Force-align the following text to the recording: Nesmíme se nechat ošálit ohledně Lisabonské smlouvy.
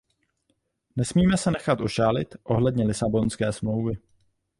Nesmíme 0.95 1.37
se 1.37 1.51
nechat 1.51 1.81
ošálit 1.81 2.35
ohledně 2.43 2.85
Lisabonské 2.85 3.51
smlouvy. 3.51 3.97